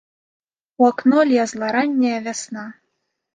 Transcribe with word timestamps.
У 0.81 0.87
акно 0.91 1.19
лезла 1.33 1.67
ранняя 1.77 2.17
вясна. 2.29 2.65